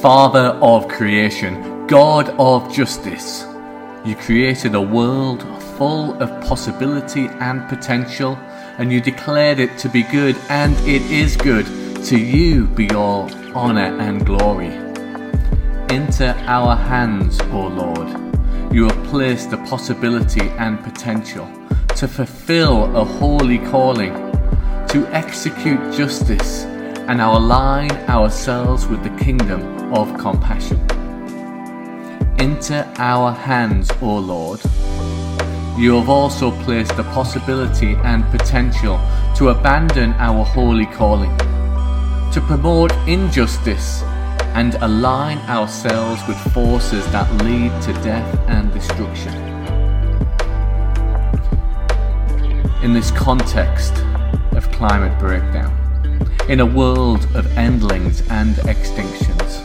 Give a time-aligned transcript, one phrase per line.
[0.00, 3.44] Father of creation, God of justice.
[4.02, 5.42] You created a world
[5.76, 8.36] full of possibility and potential,
[8.78, 11.66] and you declared it to be good, and it is good.
[12.06, 14.72] To you be all honour and glory.
[15.94, 18.08] Into our hands, O Lord,
[18.72, 21.46] you have placed the possibility and potential
[21.96, 24.14] to fulfill a holy calling,
[24.88, 26.64] to execute justice,
[27.10, 30.78] and align ourselves with the kingdom of compassion.
[32.38, 34.60] Into our hands, O Lord,
[35.76, 39.00] you have also placed the possibility and potential
[39.34, 41.36] to abandon our holy calling,
[42.30, 44.02] to promote injustice
[44.54, 49.34] and align ourselves with forces that lead to death and destruction.
[52.84, 53.94] In this context
[54.52, 55.79] of climate breakdown,
[56.50, 59.62] in a world of endlings and extinctions,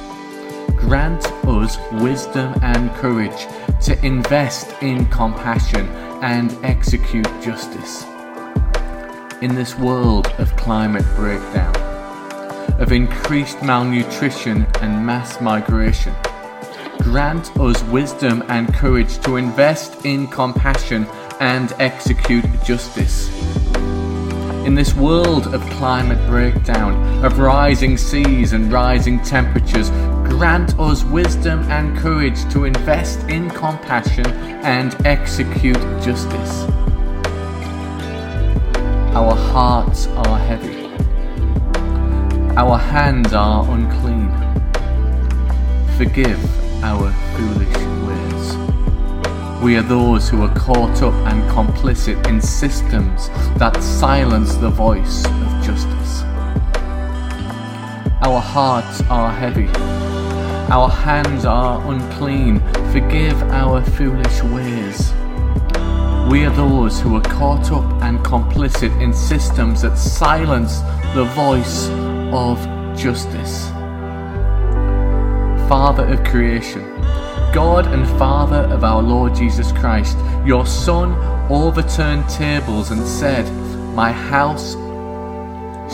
[0.78, 3.48] grant us wisdom and courage
[3.82, 5.88] to invest in compassion
[6.22, 8.06] and execute justice.
[9.42, 11.76] In this world of climate breakdown,
[12.80, 16.14] of increased malnutrition and mass migration,
[17.00, 21.08] grant us wisdom and courage to invest in compassion
[21.40, 23.45] and execute justice.
[24.66, 29.92] In this world of climate breakdown, of rising seas and rising temperatures,
[30.28, 36.64] grant us wisdom and courage to invest in compassion and execute justice.
[39.14, 40.88] Our hearts are heavy.
[42.58, 44.32] Our hands are unclean.
[45.96, 47.85] Forgive our foolish ways.
[49.66, 55.26] We are those who are caught up and complicit in systems that silence the voice
[55.26, 56.22] of justice.
[58.22, 59.68] Our hearts are heavy.
[60.72, 62.60] Our hands are unclean.
[62.92, 65.12] Forgive our foolish ways.
[66.30, 70.82] We are those who are caught up and complicit in systems that silence
[71.16, 71.90] the voice
[72.32, 72.60] of
[72.96, 73.70] justice.
[75.68, 76.84] Father of creation,
[77.56, 81.14] God and Father of our Lord Jesus Christ, your Son
[81.50, 83.50] overturned tables and said,
[83.96, 84.74] My house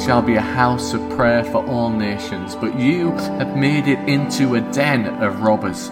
[0.04, 4.56] shall be a house of prayer for all nations, but you have made it into
[4.56, 5.90] a den of robbers.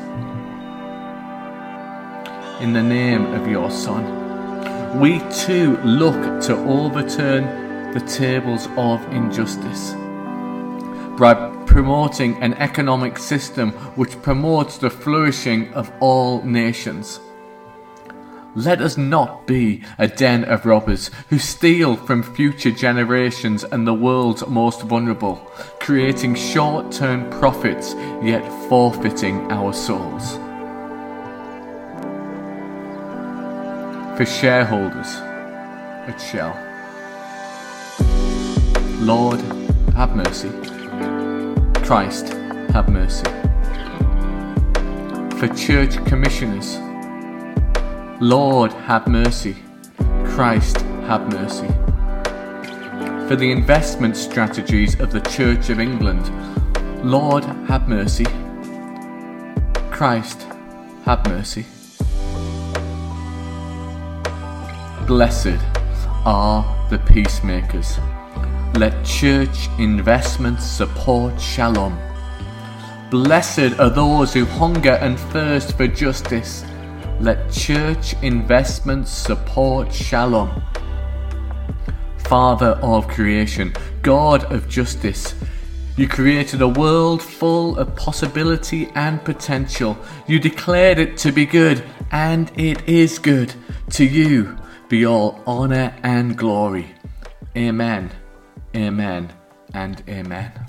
[2.63, 9.93] In the name of your Son, we too look to overturn the tables of injustice
[11.69, 17.19] promoting an economic system which promotes the flourishing of all nations.
[18.55, 23.93] Let us not be a den of robbers who steal from future generations and the
[23.93, 25.35] world's most vulnerable,
[25.79, 27.93] creating short term profits
[28.23, 30.37] yet forfeiting our souls.
[34.17, 35.15] For shareholders
[36.09, 36.57] at Shell,
[39.05, 39.39] Lord,
[39.93, 40.78] have mercy.
[41.89, 42.27] Christ,
[42.69, 43.23] have mercy.
[45.39, 46.77] For church commissioners,
[48.21, 49.55] Lord, have mercy.
[50.23, 51.65] Christ, have mercy.
[53.27, 56.29] For the investment strategies of the Church of England,
[57.03, 58.27] Lord, have mercy.
[59.89, 60.43] Christ,
[61.05, 61.65] have mercy.
[65.07, 65.59] Blessed
[66.23, 67.97] are the peacemakers.
[68.75, 71.97] Let church investments support shalom.
[73.09, 76.63] Blessed are those who hunger and thirst for justice.
[77.19, 80.63] Let church investments support shalom.
[82.19, 85.35] Father of creation, God of justice,
[85.97, 89.97] you created a world full of possibility and potential.
[90.27, 93.53] You declared it to be good, and it is good.
[93.91, 96.95] To you be all honour and glory.
[97.57, 98.11] Amen,
[98.75, 99.31] amen,
[99.73, 100.68] and amen.